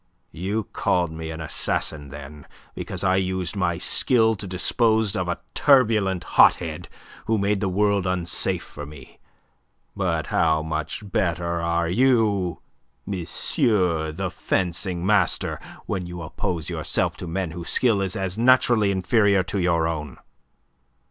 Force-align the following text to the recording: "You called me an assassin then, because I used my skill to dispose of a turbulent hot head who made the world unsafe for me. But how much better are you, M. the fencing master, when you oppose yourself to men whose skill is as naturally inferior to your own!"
"You 0.31 0.63
called 0.63 1.11
me 1.11 1.29
an 1.29 1.41
assassin 1.41 2.09
then, 2.09 2.47
because 2.73 3.03
I 3.03 3.17
used 3.17 3.55
my 3.55 3.77
skill 3.77 4.33
to 4.37 4.47
dispose 4.47 5.15
of 5.15 5.27
a 5.27 5.37
turbulent 5.53 6.23
hot 6.23 6.55
head 6.55 6.89
who 7.27 7.37
made 7.37 7.59
the 7.61 7.69
world 7.69 8.07
unsafe 8.07 8.63
for 8.63 8.83
me. 8.83 9.19
But 9.95 10.25
how 10.25 10.63
much 10.63 11.07
better 11.11 11.61
are 11.61 11.87
you, 11.87 12.63
M. 13.07 13.11
the 13.11 14.33
fencing 14.33 15.05
master, 15.05 15.59
when 15.85 16.07
you 16.07 16.23
oppose 16.23 16.67
yourself 16.67 17.15
to 17.17 17.27
men 17.27 17.51
whose 17.51 17.69
skill 17.69 18.01
is 18.01 18.15
as 18.15 18.39
naturally 18.39 18.89
inferior 18.89 19.43
to 19.43 19.59
your 19.59 19.87
own!" 19.87 20.17